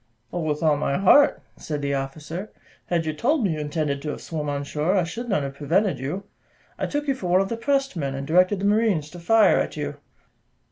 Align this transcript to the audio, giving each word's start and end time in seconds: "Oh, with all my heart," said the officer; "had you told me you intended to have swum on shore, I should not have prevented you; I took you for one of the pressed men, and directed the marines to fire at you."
"Oh, 0.33 0.39
with 0.39 0.63
all 0.63 0.77
my 0.77 0.97
heart," 0.97 1.43
said 1.57 1.83
the 1.83 1.93
officer; 1.93 2.49
"had 2.87 3.05
you 3.05 3.13
told 3.13 3.43
me 3.43 3.51
you 3.53 3.59
intended 3.59 4.01
to 4.01 4.09
have 4.09 4.21
swum 4.21 4.49
on 4.49 4.63
shore, 4.63 4.95
I 4.97 5.03
should 5.03 5.29
not 5.29 5.43
have 5.43 5.53
prevented 5.53 5.99
you; 5.99 6.23
I 6.79 6.87
took 6.87 7.07
you 7.07 7.13
for 7.13 7.27
one 7.27 7.39
of 7.41 7.49
the 7.49 7.55
pressed 7.57 7.95
men, 7.95 8.15
and 8.15 8.25
directed 8.25 8.57
the 8.61 8.65
marines 8.65 9.11
to 9.11 9.19
fire 9.19 9.59
at 9.59 9.77
you." 9.77 9.97